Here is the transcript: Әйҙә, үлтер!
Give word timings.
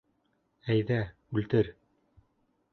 Әйҙә, 0.75 0.97
үлтер! 1.37 1.73